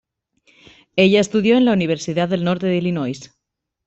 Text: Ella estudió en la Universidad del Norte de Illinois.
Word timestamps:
Ella 0.95 1.19
estudió 1.19 1.55
en 1.57 1.65
la 1.65 1.73
Universidad 1.73 2.27
del 2.27 2.43
Norte 2.43 2.65
de 2.65 2.77
Illinois. 2.77 3.31